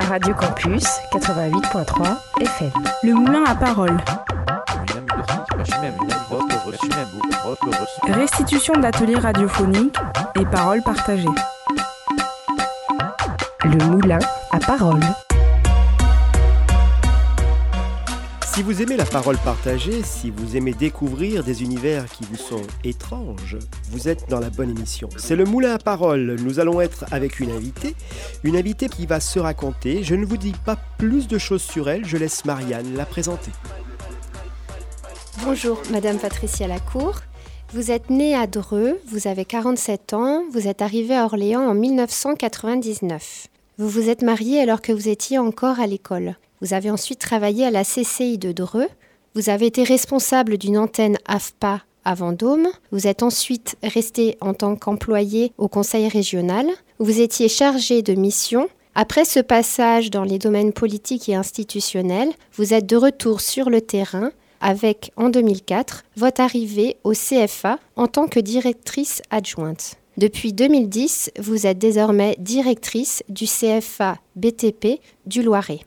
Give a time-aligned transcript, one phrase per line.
[0.00, 2.70] Radio Campus 88.3 FM.
[3.04, 3.96] Le moulin à parole.
[8.08, 9.96] Restitution d'ateliers radiophoniques
[10.38, 11.24] et paroles partagées.
[13.64, 14.18] Le moulin
[14.50, 15.00] à parole.
[18.54, 22.60] Si vous aimez la parole partagée, si vous aimez découvrir des univers qui vous sont
[22.84, 23.56] étranges,
[23.88, 25.08] vous êtes dans la bonne émission.
[25.16, 26.36] C'est le Moulin à Parole.
[26.38, 27.94] Nous allons être avec une invitée,
[28.44, 30.02] une invitée qui va se raconter.
[30.02, 33.52] Je ne vous dis pas plus de choses sur elle, je laisse Marianne la présenter.
[35.46, 37.20] Bonjour, Madame Patricia Lacour.
[37.72, 41.74] Vous êtes née à Dreux, vous avez 47 ans, vous êtes arrivée à Orléans en
[41.74, 43.46] 1999.
[43.78, 46.36] Vous vous êtes mariée alors que vous étiez encore à l'école.
[46.62, 48.88] Vous avez ensuite travaillé à la CCI de Dreux.
[49.34, 52.68] Vous avez été responsable d'une antenne AFPA à Vendôme.
[52.92, 56.66] Vous êtes ensuite resté en tant qu'employé au conseil régional.
[57.00, 58.68] Vous étiez chargé de mission.
[58.94, 63.80] Après ce passage dans les domaines politiques et institutionnels, vous êtes de retour sur le
[63.80, 69.96] terrain avec, en 2004, votre arrivée au CFA en tant que directrice adjointe.
[70.16, 75.80] Depuis 2010, vous êtes désormais directrice du CFA BTP du Loiret.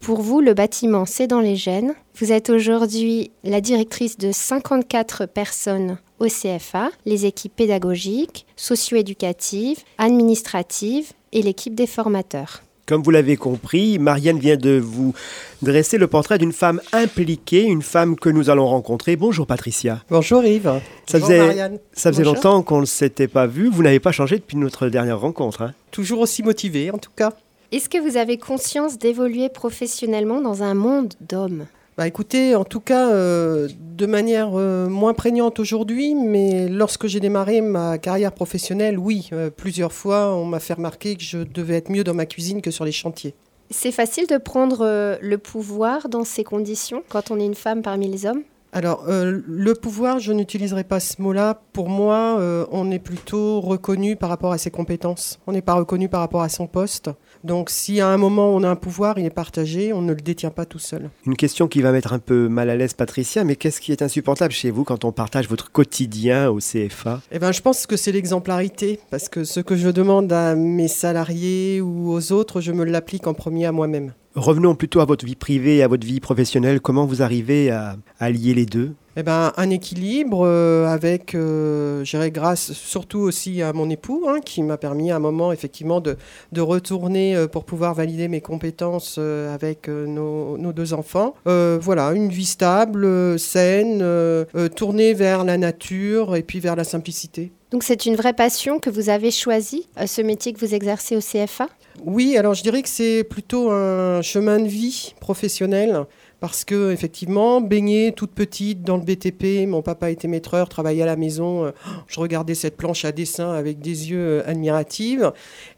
[0.00, 1.94] Pour vous, le bâtiment, c'est dans les gènes.
[2.18, 11.12] Vous êtes aujourd'hui la directrice de 54 personnes au CFA, les équipes pédagogiques, socio-éducatives, administratives
[11.32, 12.62] et l'équipe des formateurs.
[12.86, 15.14] Comme vous l'avez compris, Marianne vient de vous
[15.62, 19.14] dresser le portrait d'une femme impliquée, une femme que nous allons rencontrer.
[19.14, 20.02] Bonjour Patricia.
[20.10, 20.80] Bonjour Yves.
[21.06, 21.78] Ça Bonjour faisait, Marianne.
[21.92, 22.34] Ça faisait Bonjour.
[22.36, 23.68] longtemps qu'on ne s'était pas vu.
[23.70, 25.62] Vous n'avez pas changé depuis notre dernière rencontre.
[25.62, 27.32] hein Toujours aussi motivé en tout cas.
[27.72, 31.66] Est-ce que vous avez conscience d'évoluer professionnellement dans un monde d'hommes?
[31.96, 37.20] Bah écoutez, en tout cas, euh, de manière euh, moins prégnante aujourd'hui, mais lorsque j'ai
[37.20, 41.76] démarré ma carrière professionnelle, oui, euh, plusieurs fois, on m'a fait remarquer que je devais
[41.76, 43.34] être mieux dans ma cuisine que sur les chantiers.
[43.70, 48.08] C'est facile de prendre le pouvoir dans ces conditions quand on est une femme parmi
[48.08, 48.42] les hommes?
[48.72, 51.60] Alors, euh, le pouvoir, je n'utiliserai pas ce mot-là.
[51.72, 55.40] Pour moi, euh, on est plutôt reconnu par rapport à ses compétences.
[55.48, 57.10] On n'est pas reconnu par rapport à son poste.
[57.42, 60.20] Donc, si à un moment on a un pouvoir, il est partagé, on ne le
[60.20, 61.10] détient pas tout seul.
[61.26, 64.02] Une question qui va mettre un peu mal à l'aise Patricia, mais qu'est-ce qui est
[64.02, 67.96] insupportable chez vous quand on partage votre quotidien au CFA Eh ben, je pense que
[67.96, 72.70] c'est l'exemplarité, parce que ce que je demande à mes salariés ou aux autres, je
[72.70, 74.12] me l'applique en premier à moi-même.
[74.36, 76.80] Revenons plutôt à votre vie privée et à votre vie professionnelle.
[76.80, 78.94] Comment vous arrivez à, à lier les deux?
[79.16, 84.26] Eh ben, un équilibre euh, avec, euh, je dirais, grâce surtout aussi à mon époux,
[84.28, 86.16] hein, qui m'a permis à un moment effectivement de,
[86.52, 91.34] de retourner euh, pour pouvoir valider mes compétences euh, avec euh, nos, nos deux enfants.
[91.48, 96.60] Euh, voilà, une vie stable, euh, saine, euh, euh, tournée vers la nature et puis
[96.60, 97.50] vers la simplicité.
[97.72, 101.16] Donc c'est une vraie passion que vous avez choisie, euh, ce métier que vous exercez
[101.16, 101.68] au CFA
[102.04, 106.06] Oui, alors je dirais que c'est plutôt un chemin de vie professionnel.
[106.40, 111.06] Parce que effectivement, baignée toute petite dans le BTP, mon papa était maîtreur, travaillait à
[111.06, 111.66] la maison.
[111.66, 111.72] euh,
[112.06, 115.20] Je regardais cette planche à dessin avec des yeux euh, admiratifs.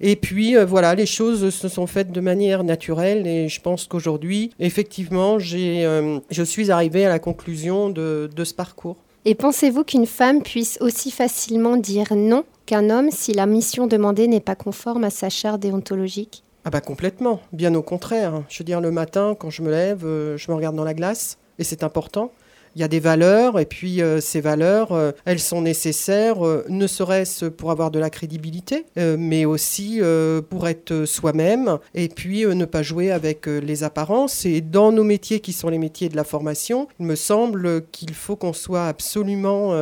[0.01, 3.27] Et puis euh, voilà, les choses se sont faites de manière naturelle.
[3.27, 5.84] Et je pense qu'aujourd'hui, effectivement, j'ai,
[6.31, 8.97] je suis arrivée à la conclusion de ce parcours.
[9.25, 14.28] Et pensez-vous qu'une femme puisse aussi facilement dire non qu'un homme si la mission demandée
[14.28, 18.43] n'est pas conforme à sa charte déontologique Ah bah complètement, bien au contraire.
[18.49, 20.95] Je veux dire, le matin, quand je me lève, euh, je me regarde dans la
[20.95, 22.33] glace, et c'est important.
[22.75, 26.39] Il y a des valeurs, et puis euh, ces valeurs, euh, elles sont nécessaires,
[26.71, 30.01] ne serait-ce pour avoir de la crédibilité, mais aussi
[30.49, 34.47] pour être soi-même, et puis ne pas jouer avec les apparences.
[34.47, 38.15] Et dans nos métiers qui sont les métiers de la formation, il me semble qu'il
[38.15, 39.72] faut qu'on soit absolument,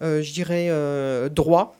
[0.00, 0.70] je dirais,
[1.30, 1.77] droit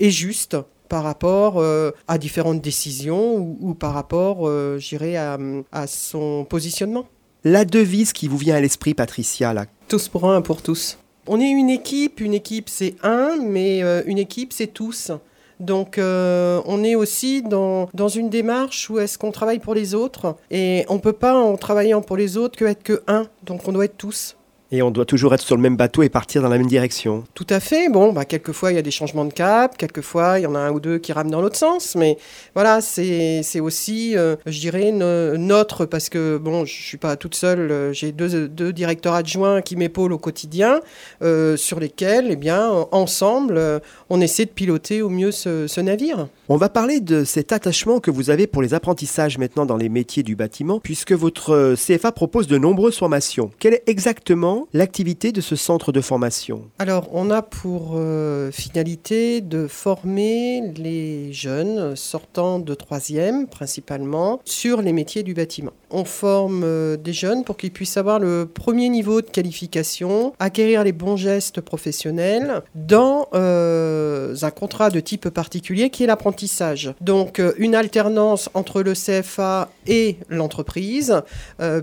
[0.00, 0.56] et juste
[0.88, 5.38] par rapport euh, à différentes décisions ou, ou par rapport, euh, je dirais, à,
[5.70, 7.06] à son positionnement.
[7.44, 10.98] La devise qui vous vient à l'esprit, Patricia, là, Tous pour un, pour tous.
[11.26, 15.12] On est une équipe, une équipe c'est un, mais euh, une équipe c'est tous.
[15.60, 19.94] Donc euh, on est aussi dans, dans une démarche où est-ce qu'on travaille pour les
[19.94, 23.68] autres et on peut pas en travaillant pour les autres que être que un, donc
[23.68, 24.36] on doit être tous.
[24.72, 27.24] Et on doit toujours être sur le même bateau et partir dans la même direction.
[27.34, 27.88] Tout à fait.
[27.88, 29.76] Bon, bah, quelquefois, il y a des changements de cap.
[29.76, 31.94] Quelquefois, il y en a un ou deux qui rament dans l'autre sens.
[31.96, 32.18] Mais
[32.54, 37.34] voilà, c'est aussi, euh, je dirais, no- notre, parce que, bon, je suis pas toute
[37.34, 37.70] seule.
[37.70, 40.80] euh, J'ai deux, deux directeurs adjoints qui m'épaulent au quotidien,
[41.22, 43.78] euh, sur lesquels, eh bien, ensemble, euh,
[44.08, 46.28] on essaie de piloter au mieux ce, ce navire.
[46.48, 49.88] On va parler de cet attachement que vous avez pour les apprentissages maintenant dans les
[49.88, 53.50] métiers du bâtiment, puisque votre CFA propose de nombreuses formations.
[53.58, 59.40] Quelle est exactement l'activité de ce centre de formation Alors, on a pour euh, finalité
[59.40, 65.72] de former les jeunes sortant de troisième, principalement, sur les métiers du bâtiment.
[65.90, 70.84] On forme euh, des jeunes pour qu'ils puissent avoir le premier niveau de qualification, acquérir
[70.84, 76.94] les bons gestes professionnels dans euh, un contrat de type particulier qui est l'apprentissage.
[77.00, 81.22] Donc, une alternance entre le CFA et l'entreprise,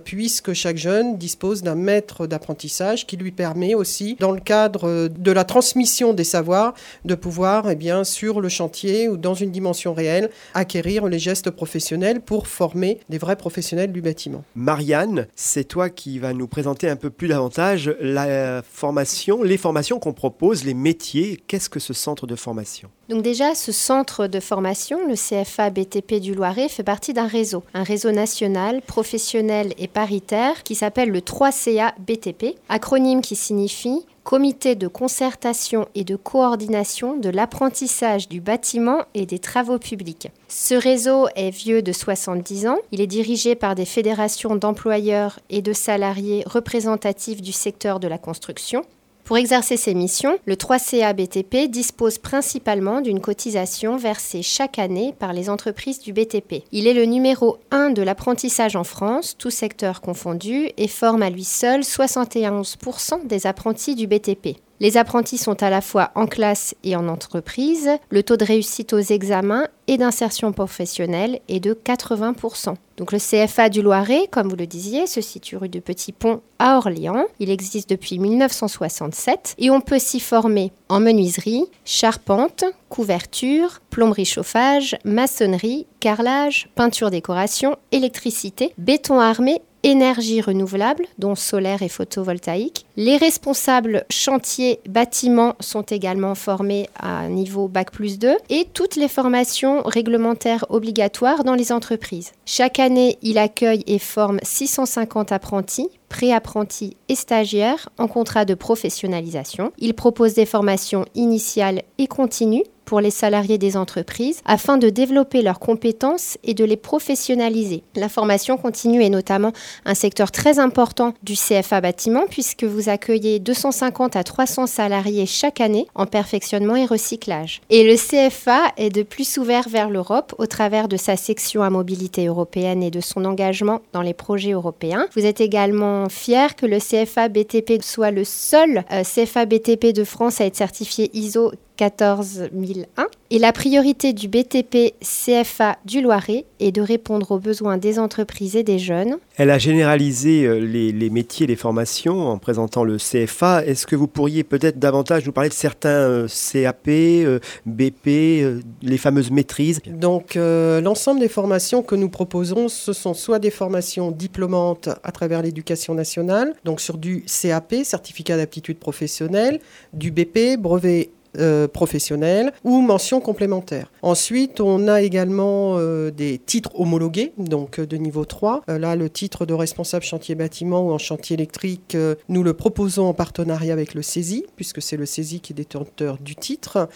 [0.03, 2.66] puisque chaque jeune dispose d'un maître d'apprentissage
[3.05, 6.73] qui lui permet aussi, dans le cadre de la transmission des savoirs,
[7.05, 11.49] de pouvoir, eh bien, sur le chantier ou dans une dimension réelle, acquérir les gestes
[11.49, 14.43] professionnels pour former des vrais professionnels du bâtiment.
[14.55, 19.99] Marianne, c'est toi qui vas nous présenter un peu plus davantage la formation, les formations
[19.99, 21.39] qu'on propose, les métiers.
[21.47, 22.89] Qu'est-ce que ce centre de formation?
[23.09, 27.63] Donc déjà, ce centre de formation, le CFA BTP du Loiret, fait partie d'un réseau,
[27.73, 34.75] un réseau national, professionnel et paritaire qui s'appelle le 3CA BTP, acronyme qui signifie Comité
[34.75, 40.30] de concertation et de coordination de l'apprentissage du bâtiment et des travaux publics.
[40.50, 42.77] Ce réseau est vieux de 70 ans.
[42.92, 48.18] Il est dirigé par des fédérations d'employeurs et de salariés représentatifs du secteur de la
[48.18, 48.83] construction.
[49.27, 55.33] Pour exercer ses missions, le 3CA BTP dispose principalement d'une cotisation versée chaque année par
[55.33, 56.63] les entreprises du BTP.
[56.71, 61.29] Il est le numéro 1 de l'apprentissage en France, tout secteur confondu, et forme à
[61.29, 64.62] lui seul 71% des apprentis du BTP.
[64.79, 67.89] Les apprentis sont à la fois en classe et en entreprise.
[68.09, 72.75] Le taux de réussite aux examens et d'insertion professionnelle est de 80%.
[72.97, 76.41] Donc le CFA du Loiret, comme vous le disiez, se situe rue de Petit Pont
[76.59, 77.25] à Orléans.
[77.39, 84.97] Il existe depuis 1967 et on peut s'y former en menuiserie, charpente, couverture, plomberie chauffage,
[85.03, 92.85] maçonnerie, carrelage, peinture décoration, électricité, béton armé énergie renouvelable, dont solaire et photovoltaïque.
[92.95, 99.07] Les responsables chantiers bâtiments sont également formés à niveau Bac plus 2 et toutes les
[99.07, 102.31] formations réglementaires obligatoires dans les entreprises.
[102.45, 109.71] Chaque année, il accueille et forme 650 apprentis pré-apprentis et stagiaires en contrat de professionnalisation.
[109.77, 115.44] Il propose des formations initiales et continues pour les salariés des entreprises afin de développer
[115.44, 117.84] leurs compétences et de les professionnaliser.
[117.95, 119.51] La formation continue est notamment
[119.86, 125.62] un secteur très important du CFA bâtiment puisque vous accueillez 250 à 300 salariés chaque
[125.62, 127.62] année en perfectionnement et recyclage.
[127.69, 131.69] Et le CFA est de plus ouvert vers l'Europe au travers de sa section à
[131.69, 135.07] mobilité européenne et de son engagement dans les projets européens.
[135.13, 140.06] Vous êtes également fier que le CFA BTP soit le seul euh, CFA BTP de
[140.06, 143.07] France à être certifié ISO 14001.
[143.29, 148.56] Et la priorité du BTP CFA du Loiret est de répondre aux besoins des entreprises
[148.56, 149.18] et des jeunes.
[149.35, 153.65] Elle a généralisé euh, les, métiers, les formations en présentant le CFA.
[153.65, 158.97] Est-ce que vous pourriez peut-être davantage nous parler de certains euh, CAP, euh, BP, les
[158.97, 159.81] fameuses maîtrises?
[159.85, 165.41] Donc l'ensemble des formations que nous proposons, ce sont soit des formations diplômantes à travers
[165.41, 169.59] l'éducation nationale, donc sur du CAP, certificat d'aptitude professionnelle,
[169.94, 173.92] du BP, brevet euh, professionnelle ou mention complémentaire.
[174.01, 178.63] Ensuite, on a également euh, des titres homologués, donc euh, de niveau 3.
[178.68, 181.95] là, le titre de responsable chantier bâtiment ou en chantier électrique,
[182.30, 186.17] nous le proposons en partenariat avec le CESI, puisque c'est le CESI qui est détenteur
[186.20, 186.89] du titre.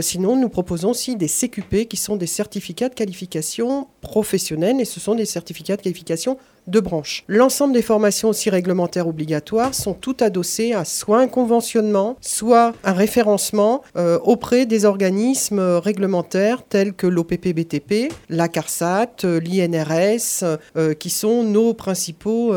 [0.00, 5.00] sinon, nous proposons aussi des CQP, qui sont des certificats de qualification professionnelle, et ce
[5.00, 7.24] sont des certificats de qualification de branches.
[7.28, 12.92] L'ensemble des formations aussi réglementaires obligatoires sont toutes adossées à soit un conventionnement, soit un
[12.92, 21.10] référencement euh, auprès des organismes réglementaires tels que l'OPP-BTP, la CARSAT, euh, l'INRS, euh, qui
[21.10, 22.52] sont nos principaux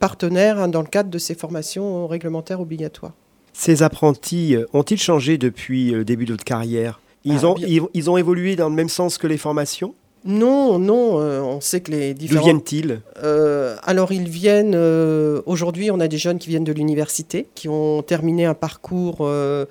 [0.00, 3.12] partenaires hein, dans le cadre de ces formations réglementaires obligatoires.
[3.52, 7.00] Ces apprentis ont-ils changé depuis le début de votre carrière?
[7.24, 7.56] Ils, ah, ont,
[7.92, 9.94] ils ont évolué dans le même sens que les formations?
[10.28, 12.40] Non, non, euh, on sait que les différents...
[12.40, 13.00] D'où viennent-ils?
[13.24, 14.74] Euh, Alors, ils viennent...
[14.74, 19.26] Euh, aujourd'hui, on a des jeunes qui viennent de l'université, qui ont terminé un parcours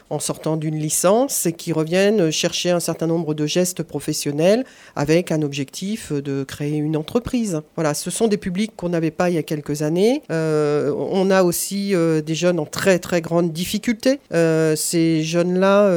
[0.10, 5.32] en sortant d'une licence et qui reviennent chercher un certain nombre de gestes professionnels avec
[5.32, 7.62] un objectif de créer une entreprise.
[7.76, 10.24] Voilà, ce sont des publics qu'on n'avait pas il y a quelques années.
[10.30, 11.94] on a aussi
[12.26, 14.20] des jeunes en très, très grande difficulté.
[14.32, 15.92] ces jeunes-là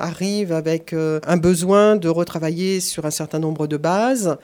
[0.00, 3.76] arrivent avec un besoin de retravailler sur un certain nombre de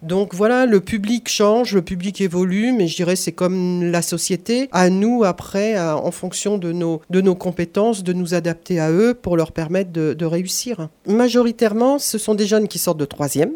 [0.02, 4.68] Donc voilà, le public change, le public évolue, mais je dirais c'est comme la société.
[4.72, 9.14] À nous, après, en fonction de nos, de nos compétences, de nous adapter à eux
[9.14, 10.88] pour leur permettre de, réussir.
[11.06, 13.52] Majoritairement, ce sont des jeunes qui sortent de troisième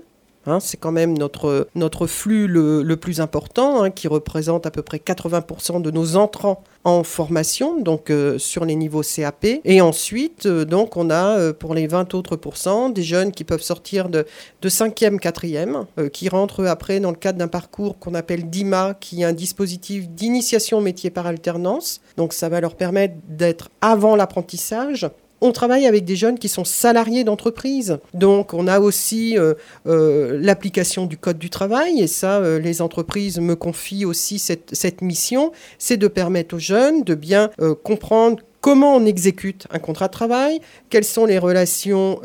[0.46, 4.70] Hein, c'est quand même notre, notre flux le, le plus important, hein, qui représente à
[4.70, 9.46] peu près 80% de nos entrants en formation, donc euh, sur les niveaux CAP.
[9.64, 13.44] Et ensuite, euh, donc, on a euh, pour les 20 autres pourcents des jeunes qui
[13.44, 14.26] peuvent sortir de,
[14.62, 19.22] de 5e, 4e, qui rentrent après dans le cadre d'un parcours qu'on appelle DIMA, qui
[19.22, 22.00] est un dispositif d'initiation métier par alternance.
[22.16, 25.08] Donc, ça va leur permettre d'être avant l'apprentissage
[25.42, 27.98] on travaille avec des jeunes qui sont salariés d'entreprise.
[28.14, 29.54] Donc on a aussi euh,
[29.86, 34.70] euh, l'application du Code du travail, et ça, euh, les entreprises me confient aussi cette,
[34.72, 37.50] cette mission, c'est de permettre aux jeunes de bien
[37.82, 42.20] comprendre comment on exécute un contrat de travail, quelles sont les relations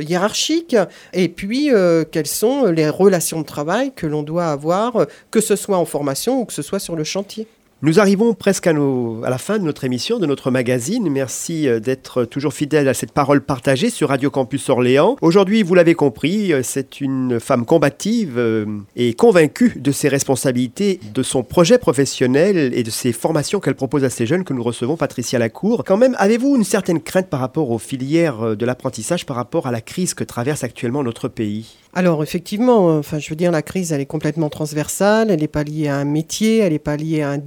[0.00, 0.76] hiérarchiques,
[1.12, 1.70] et puis
[2.10, 6.40] quelles sont les relations de travail que l'on doit avoir, que ce soit en formation
[6.40, 7.46] ou que ce soit sur le chantier.
[7.80, 11.08] Nous arrivons presque à, la fin de notre émission, de notre magazine.
[11.08, 15.14] Merci euh, d'être toujours fidèle à cette parole partagée sur Radio Campus Orléans.
[15.20, 18.66] Aujourd'hui, vous l'avez compris, euh, c'est une femme combative euh,
[18.96, 24.02] et convaincue de ses responsabilités, de son projet professionnel et de ses formations qu'elle propose
[24.02, 25.84] à ces jeunes que nous recevons, Patricia Lacour.
[25.84, 29.70] Quand même, avez-vous une certaine crainte par rapport aux filières de l'apprentissage, par rapport à
[29.70, 31.76] la crise que traverse actuellement notre pays?
[31.94, 35.64] Alors effectivement, enfin je veux dire la crise elle est complètement transversale, elle n'est pas
[35.64, 37.38] liée à un métier, elle n'est pas liée à un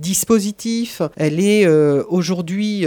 [1.17, 2.85] elle est euh, aujourd'hui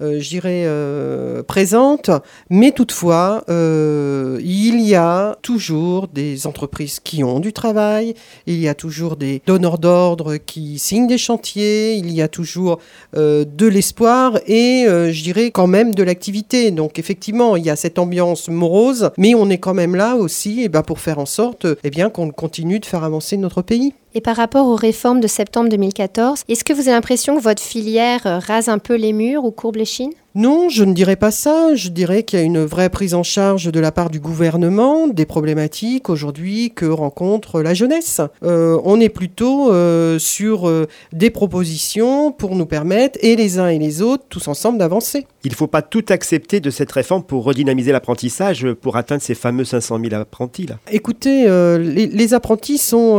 [0.00, 2.10] euh, euh, dirais, euh, présente.
[2.50, 8.14] Mais toutefois, euh, il y a toujours des entreprises qui ont du travail,
[8.46, 12.78] il y a toujours des donneurs d'ordre qui signent des chantiers, il y a toujours
[13.14, 16.70] de l'espoir et, je dirais, quand même de l'activité.
[16.70, 20.60] Donc, effectivement, il y a cette ambiance morose, mais on est quand même là aussi
[20.60, 23.62] et eh ben, pour faire en sorte eh bien, qu'on continue de faire avancer notre
[23.62, 23.94] pays.
[24.16, 27.62] Et par rapport aux réformes de septembre 2014, est-ce que vous avez l'impression que votre
[27.62, 31.16] filière euh, rase un peu les murs ou courbe les chines non, je ne dirais
[31.16, 31.74] pas ça.
[31.74, 35.06] Je dirais qu'il y a une vraie prise en charge de la part du gouvernement
[35.08, 38.20] des problématiques aujourd'hui que rencontre la jeunesse.
[38.42, 40.70] Euh, on est plutôt euh, sur
[41.12, 45.26] des propositions pour nous permettre, et les uns et les autres, tous ensemble, d'avancer.
[45.44, 49.34] Il ne faut pas tout accepter de cette réforme pour redynamiser l'apprentissage, pour atteindre ces
[49.34, 50.66] fameux 500 000 apprentis.
[50.66, 50.78] Là.
[50.90, 51.44] Écoutez,
[51.78, 53.18] les, les, apprentis sont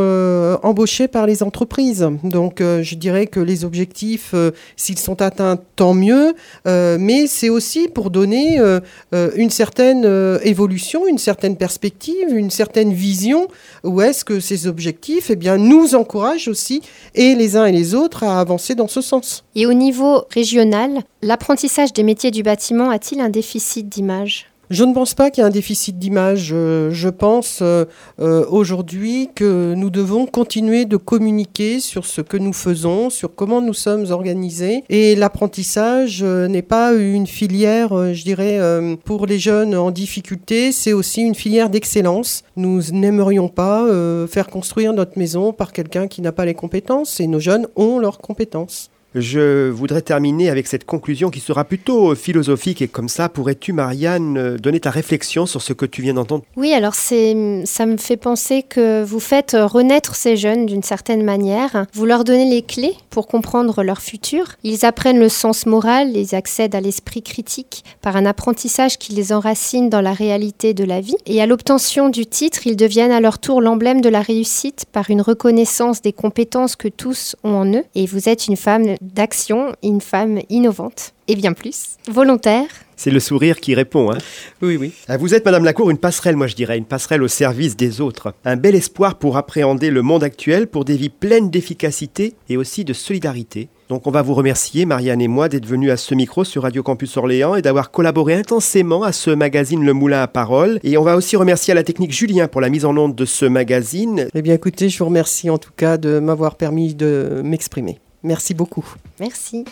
[0.63, 2.07] embauchés par les entreprises.
[2.23, 6.33] Donc euh, je dirais que les objectifs, euh, s'ils sont atteints, tant mieux,
[6.67, 8.59] euh, mais c'est aussi pour donner
[9.13, 10.05] une certaine
[10.43, 13.47] évolution, une certaine perspective, une certaine vision,
[13.83, 16.81] où est-ce que ces objectifs eh nous encouragent aussi,
[17.13, 19.43] et les uns et les autres, à avancer dans ce sens.
[19.55, 24.47] Et au niveau régional, l'apprentissage des métiers du bâtiment a-t-il un déficit d'image?
[24.69, 26.47] Je ne pense pas qu'il y ait un déficit d'image.
[26.47, 27.85] Je pense euh,
[28.19, 33.61] euh, aujourd'hui que nous devons continuer de communiquer sur ce que nous faisons, sur comment
[33.61, 34.83] nous sommes organisés.
[34.89, 38.59] Et l'apprentissage euh, n'est pas une filière, je dirais,
[39.03, 42.43] pour les jeunes en difficulté, c'est aussi une filière d'excellence.
[42.55, 43.85] Nous n'aimerions pas
[44.27, 47.99] faire construire notre maison par quelqu'un qui n'a pas les compétences et nos jeunes ont
[47.99, 48.89] leurs compétences.
[49.15, 54.57] Je voudrais terminer avec cette conclusion qui sera plutôt philosophique et comme ça, pourrais-tu, Marianne,
[54.57, 56.43] donner ta réflexion sur ce que tu viens d'entendre?
[56.57, 61.23] Oui, alors c'est, ça me fait penser que vous faites renaître ces jeunes d'une certaine
[61.23, 61.85] manière.
[61.93, 64.47] Vous leur donnez les clés pour comprendre leur futur.
[64.63, 69.31] Ils apprennent le sens moral, ils accèdent à l'esprit critique par un apprentissage qui les
[69.31, 71.15] enracine dans la réalité de la vie.
[71.25, 75.09] Et à l'obtention du titre, ils deviennent à leur tour l'emblème de la réussite par
[75.09, 77.83] une reconnaissance des compétences que tous ont en eux.
[77.95, 82.67] Et vous êtes une femme d'action, une femme innovante et bien plus, volontaire.
[82.95, 84.11] C'est le sourire qui répond.
[84.11, 84.17] Hein
[84.61, 84.93] oui, oui.
[85.07, 87.99] Ah, vous êtes, Madame Lacour, une passerelle, moi je dirais, une passerelle au service des
[87.99, 88.33] autres.
[88.45, 92.85] Un bel espoir pour appréhender le monde actuel, pour des vies pleines d'efficacité et aussi
[92.85, 93.69] de solidarité.
[93.89, 96.81] Donc on va vous remercier, Marianne et moi, d'être venus à ce micro sur Radio
[96.81, 100.79] Campus Orléans et d'avoir collaboré intensément à ce magazine Le Moulin à Parole.
[100.83, 103.25] Et on va aussi remercier à la technique Julien pour la mise en onde de
[103.25, 104.27] ce magazine.
[104.33, 107.99] Eh bien écoutez, je vous remercie en tout cas de m'avoir permis de m'exprimer.
[108.25, 108.85] Merci beaucoup.
[109.19, 109.63] Merci.